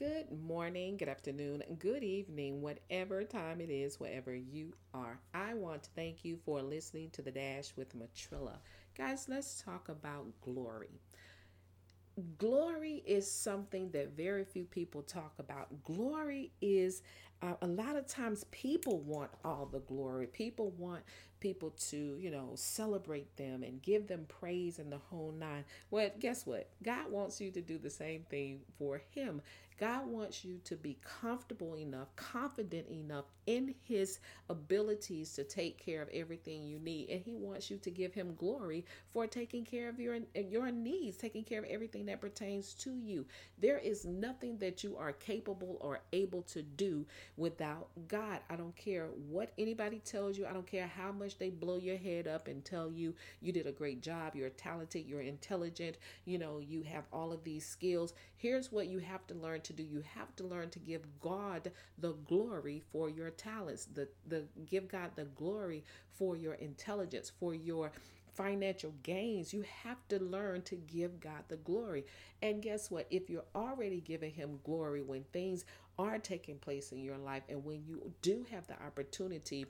Good 0.00 0.32
morning, 0.32 0.96
good 0.96 1.10
afternoon, 1.10 1.62
good 1.78 2.02
evening, 2.02 2.62
whatever 2.62 3.22
time 3.22 3.60
it 3.60 3.68
is, 3.68 4.00
wherever 4.00 4.34
you 4.34 4.72
are. 4.94 5.20
I 5.34 5.52
want 5.52 5.82
to 5.82 5.90
thank 5.94 6.24
you 6.24 6.38
for 6.42 6.62
listening 6.62 7.10
to 7.10 7.20
The 7.20 7.30
Dash 7.30 7.74
with 7.76 7.94
Matrilla. 7.94 8.60
Guys, 8.96 9.26
let's 9.28 9.60
talk 9.60 9.90
about 9.90 10.24
glory. 10.40 11.02
Glory 12.38 13.02
is 13.04 13.30
something 13.30 13.90
that 13.90 14.16
very 14.16 14.42
few 14.42 14.64
people 14.64 15.02
talk 15.02 15.34
about. 15.38 15.84
Glory 15.84 16.50
is 16.62 17.02
uh, 17.42 17.54
a 17.62 17.66
lot 17.66 17.96
of 17.96 18.06
times 18.06 18.44
people 18.50 19.00
want 19.00 19.30
all 19.44 19.68
the 19.70 19.80
glory. 19.80 20.26
People 20.26 20.72
want 20.76 21.02
people 21.40 21.70
to, 21.70 22.18
you 22.20 22.30
know, 22.30 22.50
celebrate 22.54 23.36
them 23.36 23.62
and 23.62 23.82
give 23.82 24.06
them 24.06 24.26
praise 24.28 24.78
and 24.78 24.92
the 24.92 24.98
whole 24.98 25.32
nine. 25.32 25.64
Well, 25.90 26.10
guess 26.20 26.46
what? 26.46 26.68
God 26.82 27.10
wants 27.10 27.40
you 27.40 27.50
to 27.52 27.62
do 27.62 27.78
the 27.78 27.90
same 27.90 28.24
thing 28.30 28.60
for 28.78 29.00
Him. 29.10 29.40
God 29.78 30.06
wants 30.08 30.44
you 30.44 30.60
to 30.64 30.76
be 30.76 30.98
comfortable 31.02 31.74
enough, 31.78 32.14
confident 32.14 32.86
enough 32.88 33.24
in 33.46 33.74
His 33.82 34.18
abilities 34.50 35.32
to 35.32 35.44
take 35.44 35.82
care 35.82 36.02
of 36.02 36.10
everything 36.12 36.62
you 36.62 36.78
need, 36.78 37.08
and 37.08 37.22
He 37.22 37.34
wants 37.34 37.70
you 37.70 37.78
to 37.78 37.90
give 37.90 38.12
Him 38.12 38.34
glory 38.34 38.84
for 39.08 39.26
taking 39.26 39.64
care 39.64 39.88
of 39.88 39.98
your 39.98 40.18
your 40.34 40.70
needs, 40.70 41.16
taking 41.16 41.44
care 41.44 41.60
of 41.60 41.64
everything 41.64 42.04
that 42.06 42.20
pertains 42.20 42.74
to 42.74 42.94
you. 42.94 43.24
There 43.58 43.78
is 43.78 44.04
nothing 44.04 44.58
that 44.58 44.84
you 44.84 44.98
are 44.98 45.12
capable 45.12 45.78
or 45.80 46.00
able 46.12 46.42
to 46.42 46.60
do 46.60 47.06
without 47.36 47.88
God. 48.08 48.40
I 48.48 48.56
don't 48.56 48.76
care 48.76 49.06
what 49.28 49.52
anybody 49.58 50.00
tells 50.00 50.36
you. 50.38 50.46
I 50.46 50.52
don't 50.52 50.66
care 50.66 50.86
how 50.86 51.12
much 51.12 51.38
they 51.38 51.50
blow 51.50 51.76
your 51.78 51.96
head 51.96 52.26
up 52.26 52.48
and 52.48 52.64
tell 52.64 52.90
you 52.90 53.14
you 53.40 53.52
did 53.52 53.66
a 53.66 53.72
great 53.72 54.02
job, 54.02 54.34
you're 54.34 54.50
talented, 54.50 55.06
you're 55.06 55.20
intelligent, 55.20 55.96
you 56.24 56.38
know, 56.38 56.58
you 56.58 56.82
have 56.82 57.04
all 57.12 57.32
of 57.32 57.44
these 57.44 57.66
skills. 57.66 58.14
Here's 58.36 58.72
what 58.72 58.88
you 58.88 58.98
have 58.98 59.26
to 59.28 59.34
learn 59.34 59.60
to 59.62 59.72
do. 59.72 59.82
You 59.82 60.02
have 60.14 60.34
to 60.36 60.44
learn 60.44 60.70
to 60.70 60.78
give 60.78 61.02
God 61.20 61.70
the 61.98 62.12
glory 62.26 62.82
for 62.92 63.08
your 63.08 63.30
talents, 63.30 63.86
the 63.86 64.08
the 64.26 64.44
give 64.66 64.88
God 64.88 65.10
the 65.16 65.24
glory 65.24 65.84
for 66.12 66.36
your 66.36 66.54
intelligence, 66.54 67.32
for 67.38 67.54
your 67.54 67.92
financial 68.34 68.94
gains, 69.02 69.52
you 69.52 69.64
have 69.82 69.96
to 70.08 70.18
learn 70.18 70.62
to 70.62 70.76
give 70.76 71.20
God 71.20 71.44
the 71.48 71.56
glory. 71.56 72.06
And 72.42 72.62
guess 72.62 72.90
what? 72.90 73.06
If 73.10 73.28
you're 73.28 73.44
already 73.54 74.00
giving 74.00 74.32
Him 74.32 74.60
glory 74.64 75.02
when 75.02 75.24
things 75.24 75.64
are 76.00 76.18
taking 76.18 76.58
place 76.58 76.92
in 76.92 76.98
your 77.02 77.18
life 77.18 77.42
and 77.48 77.64
when 77.64 77.84
you 77.86 78.12
do 78.22 78.46
have 78.50 78.66
the 78.66 78.82
opportunity 78.82 79.66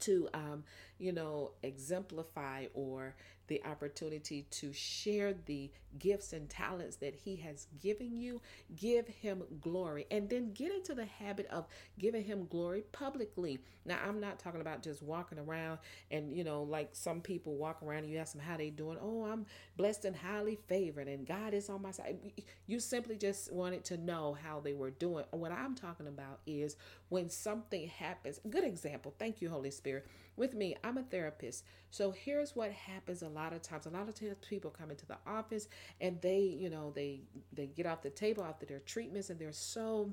to 0.00 0.28
um, 0.34 0.64
you 0.98 1.12
know 1.12 1.52
exemplify 1.62 2.66
or 2.74 3.14
the 3.52 3.62
opportunity 3.68 4.46
to 4.50 4.72
share 4.72 5.34
the 5.44 5.70
gifts 5.98 6.32
and 6.32 6.48
talents 6.48 6.96
that 6.96 7.14
he 7.14 7.36
has 7.36 7.66
given 7.82 8.16
you 8.16 8.40
give 8.74 9.06
him 9.06 9.42
glory. 9.60 10.06
And 10.10 10.26
then 10.30 10.54
get 10.54 10.72
into 10.72 10.94
the 10.94 11.04
habit 11.04 11.46
of 11.50 11.66
giving 11.98 12.24
him 12.24 12.46
glory 12.46 12.84
publicly. 12.92 13.60
Now 13.84 13.98
i'm 14.08 14.20
not 14.20 14.38
talking 14.38 14.62
about 14.62 14.82
just 14.82 15.02
walking 15.02 15.38
around 15.38 15.80
and 16.10 16.34
you 16.34 16.44
know 16.44 16.62
like 16.62 16.90
some 16.92 17.20
people 17.20 17.56
walk 17.56 17.82
around 17.82 18.04
and 18.04 18.10
you 18.10 18.16
ask 18.16 18.32
them 18.32 18.40
how 18.40 18.56
they 18.56 18.70
doing. 18.70 18.96
Oh 19.02 19.26
i'm 19.30 19.44
blessed 19.76 20.06
and 20.06 20.16
highly 20.16 20.58
favored 20.66 21.08
and 21.08 21.26
god 21.26 21.52
is 21.52 21.68
on 21.68 21.82
my 21.82 21.90
side. 21.90 22.16
You 22.66 22.80
simply 22.80 23.16
just 23.16 23.52
wanted 23.52 23.84
to 23.84 23.98
know 23.98 24.34
how 24.42 24.60
they 24.60 24.72
were 24.72 24.90
doing. 24.90 25.26
What 25.32 25.52
i'm 25.52 25.74
talking 25.74 26.06
about 26.06 26.40
is 26.46 26.76
when 27.10 27.28
something 27.28 27.88
happens. 27.88 28.40
Good 28.48 28.64
example. 28.64 29.14
Thank 29.18 29.42
you 29.42 29.50
holy 29.50 29.70
spirit. 29.70 29.82
Spirit. 29.82 30.06
With 30.36 30.54
me, 30.54 30.76
I'm 30.82 30.98
a 30.98 31.02
therapist. 31.02 31.64
So 31.90 32.10
here's 32.10 32.56
what 32.56 32.72
happens 32.72 33.22
a 33.22 33.28
lot 33.28 33.52
of 33.52 33.62
times. 33.62 33.86
A 33.86 33.90
lot 33.90 34.08
of 34.08 34.14
times 34.14 34.36
people 34.48 34.70
come 34.70 34.90
into 34.90 35.06
the 35.06 35.18
office 35.26 35.68
and 36.00 36.20
they, 36.22 36.40
you 36.40 36.70
know, 36.70 36.92
they 36.94 37.20
they 37.52 37.66
get 37.66 37.86
off 37.86 38.02
the 38.02 38.10
table 38.10 38.44
after 38.44 38.64
their 38.64 38.80
treatments 38.80 39.30
and 39.30 39.38
they're 39.38 39.52
so 39.52 40.12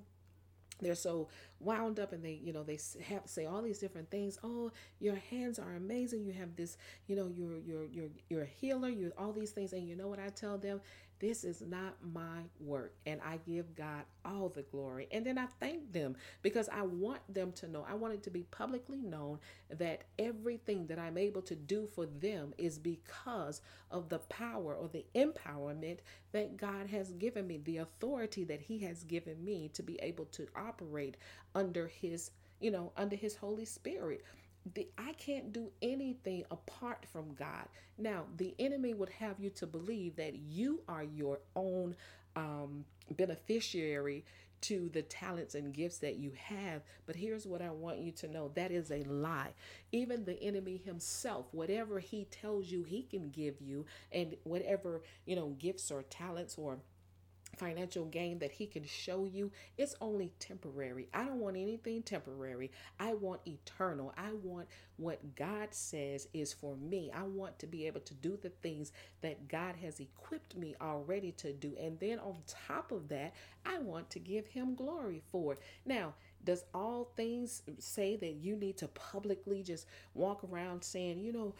they're 0.81 0.95
so 0.95 1.27
wound 1.59 1.99
up 1.99 2.13
and 2.13 2.23
they 2.23 2.39
you 2.41 2.53
know 2.53 2.63
they 2.63 2.79
have 3.07 3.23
to 3.23 3.29
say 3.29 3.45
all 3.45 3.61
these 3.61 3.79
different 3.79 4.09
things. 4.09 4.39
Oh 4.43 4.71
your 4.99 5.15
hands 5.15 5.59
are 5.59 5.75
amazing. 5.75 6.23
You 6.25 6.33
have 6.33 6.55
this 6.55 6.77
you 7.07 7.15
know 7.15 7.27
you're 7.27 7.59
you're 7.59 7.85
you're 7.85 8.09
you're 8.29 8.43
a 8.43 8.47
healer. 8.47 8.89
You 8.89 9.11
all 9.17 9.33
these 9.33 9.51
things. 9.51 9.73
And 9.73 9.87
you 9.87 9.95
know 9.95 10.07
what 10.07 10.19
i 10.19 10.29
tell 10.29 10.57
them? 10.57 10.81
This 11.19 11.43
is 11.43 11.61
not 11.61 11.95
my 12.01 12.43
work. 12.59 12.93
And 13.05 13.19
i 13.25 13.37
give 13.45 13.75
god 13.75 14.03
all 14.23 14.49
the 14.49 14.63
glory. 14.63 15.07
And 15.11 15.25
then 15.25 15.37
i 15.37 15.47
thank 15.59 15.91
them 15.91 16.15
because 16.41 16.69
i 16.69 16.81
want 16.81 17.21
them 17.33 17.51
to 17.53 17.67
know. 17.67 17.85
I 17.89 17.95
want 17.95 18.13
it 18.13 18.23
to 18.23 18.29
be 18.31 18.43
publicly 18.43 19.01
known 19.01 19.39
that 19.69 20.03
everything 20.17 20.87
that 20.87 20.99
i'm 20.99 21.17
able 21.17 21.41
to 21.43 21.55
do 21.55 21.87
for 21.93 22.05
them 22.05 22.53
is 22.57 22.79
because 22.79 23.61
of 23.91 24.09
the 24.09 24.19
power 24.19 24.73
or 24.75 24.87
the 24.87 25.05
empowerment 25.15 25.99
that 26.31 26.57
god 26.57 26.87
has 26.87 27.11
given 27.13 27.47
me 27.47 27.57
the 27.63 27.77
authority 27.77 28.43
that 28.43 28.61
he 28.61 28.79
has 28.79 29.03
given 29.03 29.43
me 29.43 29.69
to 29.73 29.83
be 29.83 29.97
able 30.01 30.25
to 30.25 30.47
operate 30.69 31.17
under 31.55 31.87
his 31.87 32.31
you 32.59 32.71
know 32.71 32.91
under 32.97 33.15
his 33.15 33.35
holy 33.35 33.65
spirit 33.65 34.23
the, 34.73 34.87
I 34.97 35.13
can't 35.13 35.53
do 35.53 35.71
anything 35.81 36.43
apart 36.51 37.05
from 37.11 37.33
God. 37.33 37.67
Now, 37.97 38.25
the 38.37 38.53
enemy 38.59 38.93
would 38.93 39.09
have 39.09 39.39
you 39.39 39.49
to 39.51 39.67
believe 39.67 40.15
that 40.17 40.35
you 40.35 40.81
are 40.87 41.03
your 41.03 41.39
own 41.55 41.95
um, 42.35 42.85
beneficiary 43.11 44.25
to 44.61 44.89
the 44.89 45.01
talents 45.03 45.55
and 45.55 45.73
gifts 45.73 45.99
that 45.99 46.17
you 46.17 46.31
have. 46.37 46.81
But 47.05 47.15
here's 47.15 47.47
what 47.47 47.61
I 47.61 47.71
want 47.71 47.99
you 47.99 48.11
to 48.13 48.27
know 48.27 48.51
that 48.55 48.71
is 48.71 48.91
a 48.91 49.03
lie. 49.03 49.53
Even 49.91 50.25
the 50.25 50.41
enemy 50.43 50.81
himself, 50.83 51.45
whatever 51.51 51.99
he 51.99 52.25
tells 52.25 52.67
you 52.67 52.83
he 52.83 53.03
can 53.03 53.29
give 53.29 53.61
you, 53.61 53.85
and 54.11 54.35
whatever, 54.43 55.01
you 55.25 55.35
know, 55.35 55.55
gifts 55.59 55.91
or 55.91 56.03
talents 56.03 56.55
or 56.57 56.79
financial 57.59 58.05
gain 58.05 58.39
that 58.39 58.51
he 58.51 58.65
can 58.65 58.85
show 58.85 59.25
you. 59.25 59.51
It's 59.77 59.95
only 60.01 60.31
temporary. 60.39 61.07
I 61.13 61.25
don't 61.25 61.39
want 61.39 61.57
anything 61.57 62.01
temporary. 62.01 62.71
I 62.99 63.13
want 63.13 63.41
eternal. 63.45 64.13
I 64.17 64.31
want 64.41 64.67
what 64.97 65.35
god 65.35 65.69
says 65.71 66.27
is 66.33 66.53
for 66.53 66.75
me. 66.77 67.11
I 67.13 67.23
want 67.23 67.59
to 67.59 67.67
be 67.67 67.85
able 67.85 68.01
to 68.01 68.13
do 68.15 68.37
the 68.41 68.49
things 68.49 68.91
that 69.21 69.47
god 69.47 69.75
has 69.81 69.99
equipped 69.99 70.55
me 70.55 70.75
already 70.81 71.31
to 71.33 71.53
do. 71.53 71.75
And 71.79 71.99
then 71.99 72.19
on 72.19 72.37
top 72.47 72.91
of 72.91 73.09
that 73.09 73.33
i 73.65 73.77
want 73.79 74.09
to 74.11 74.19
give 74.19 74.47
him 74.47 74.75
glory 74.75 75.21
for 75.31 75.53
it. 75.53 75.59
Now 75.85 76.13
does 76.43 76.63
all 76.73 77.11
things 77.17 77.63
say 77.79 78.15
that 78.15 78.35
you 78.35 78.55
need 78.55 78.77
to 78.77 78.87
publicly 78.89 79.61
just 79.61 79.85
walk 80.13 80.43
around 80.43 80.83
saying 80.83 81.19
you 81.19 81.33
know 81.33 81.53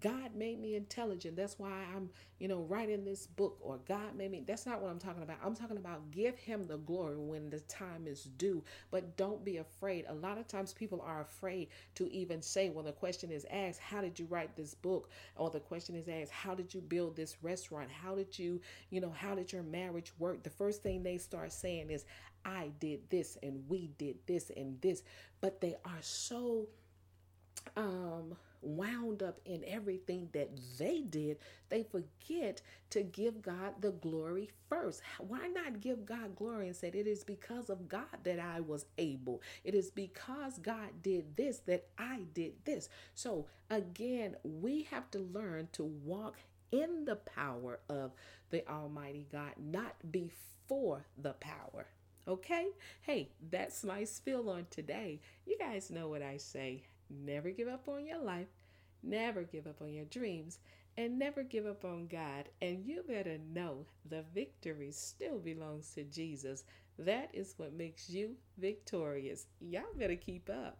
God 0.00 0.34
made 0.34 0.60
me 0.60 0.74
intelligent. 0.74 1.36
That's 1.36 1.58
why 1.58 1.84
I'm, 1.94 2.10
you 2.40 2.48
know, 2.48 2.62
writing 2.62 3.04
this 3.04 3.26
book 3.26 3.56
or 3.60 3.78
God 3.86 4.16
made 4.16 4.32
me. 4.32 4.42
That's 4.44 4.66
not 4.66 4.82
what 4.82 4.90
I'm 4.90 4.98
talking 4.98 5.22
about. 5.22 5.38
I'm 5.44 5.54
talking 5.54 5.76
about 5.76 6.10
give 6.10 6.36
him 6.36 6.66
the 6.66 6.78
glory 6.78 7.16
when 7.16 7.48
the 7.50 7.60
time 7.60 8.06
is 8.06 8.24
due. 8.24 8.64
But 8.90 9.16
don't 9.16 9.44
be 9.44 9.58
afraid. 9.58 10.06
A 10.08 10.14
lot 10.14 10.38
of 10.38 10.48
times 10.48 10.72
people 10.72 11.00
are 11.06 11.20
afraid 11.20 11.68
to 11.94 12.12
even 12.12 12.42
say 12.42 12.68
when 12.70 12.84
the 12.84 12.92
question 12.92 13.30
is 13.30 13.46
asked, 13.50 13.80
how 13.80 14.00
did 14.00 14.18
you 14.18 14.26
write 14.26 14.56
this 14.56 14.74
book? 14.74 15.10
Or 15.36 15.50
the 15.50 15.60
question 15.60 15.94
is 15.94 16.08
asked, 16.08 16.32
how 16.32 16.54
did 16.54 16.74
you 16.74 16.80
build 16.80 17.14
this 17.14 17.36
restaurant? 17.42 17.88
How 17.90 18.16
did 18.16 18.36
you, 18.36 18.60
you 18.90 19.00
know, 19.00 19.12
how 19.16 19.36
did 19.36 19.52
your 19.52 19.62
marriage 19.62 20.12
work? 20.18 20.42
The 20.42 20.50
first 20.50 20.82
thing 20.82 21.02
they 21.02 21.18
start 21.18 21.52
saying 21.52 21.90
is, 21.90 22.04
I 22.44 22.72
did 22.80 23.08
this 23.08 23.38
and 23.42 23.62
we 23.68 23.92
did 23.98 24.16
this 24.26 24.50
and 24.56 24.80
this. 24.80 25.04
But 25.40 25.60
they 25.60 25.76
are 25.84 26.00
so 26.00 26.66
um 27.76 28.36
wound 28.62 29.22
up 29.22 29.40
in 29.44 29.64
everything 29.66 30.28
that 30.32 30.50
they 30.78 31.00
did, 31.02 31.38
they 31.68 31.82
forget 31.82 32.62
to 32.90 33.02
give 33.02 33.42
God 33.42 33.74
the 33.80 33.92
glory 33.92 34.50
first. 34.68 35.02
Why 35.18 35.48
not 35.48 35.80
give 35.80 36.06
God 36.06 36.36
glory 36.36 36.68
and 36.68 36.76
say, 36.76 36.88
It 36.88 37.06
is 37.06 37.24
because 37.24 37.70
of 37.70 37.88
God 37.88 38.06
that 38.24 38.38
I 38.38 38.60
was 38.60 38.86
able? 38.98 39.42
It 39.64 39.74
is 39.74 39.90
because 39.90 40.58
God 40.58 40.90
did 41.02 41.36
this 41.36 41.58
that 41.66 41.86
I 41.98 42.20
did 42.34 42.52
this. 42.64 42.88
So, 43.14 43.46
again, 43.70 44.36
we 44.44 44.82
have 44.90 45.10
to 45.12 45.18
learn 45.18 45.68
to 45.72 45.84
walk 45.84 46.36
in 46.70 47.04
the 47.04 47.16
power 47.16 47.80
of 47.88 48.12
the 48.50 48.66
Almighty 48.68 49.26
God, 49.30 49.52
not 49.58 49.94
before 50.10 51.06
the 51.18 51.34
power. 51.34 51.86
Okay? 52.26 52.68
Hey, 53.02 53.30
that's 53.50 53.84
my 53.84 54.04
spill 54.04 54.48
on 54.48 54.66
today. 54.70 55.20
You 55.46 55.58
guys 55.58 55.90
know 55.90 56.08
what 56.08 56.22
I 56.22 56.36
say. 56.36 56.82
Never 57.10 57.50
give 57.50 57.68
up 57.68 57.88
on 57.88 58.06
your 58.06 58.22
life, 58.22 58.46
never 59.02 59.42
give 59.42 59.66
up 59.66 59.82
on 59.82 59.92
your 59.92 60.04
dreams, 60.06 60.58
and 60.96 61.18
never 61.18 61.42
give 61.42 61.66
up 61.66 61.84
on 61.84 62.06
God. 62.06 62.48
And 62.60 62.84
you 62.84 63.02
better 63.06 63.38
know 63.52 63.86
the 64.08 64.24
victory 64.34 64.90
still 64.92 65.38
belongs 65.38 65.92
to 65.94 66.04
Jesus. 66.04 66.64
That 66.98 67.30
is 67.32 67.54
what 67.56 67.72
makes 67.72 68.10
you 68.10 68.36
victorious. 68.58 69.46
Y'all 69.60 69.84
better 69.96 70.16
keep 70.16 70.50
up. 70.50 70.78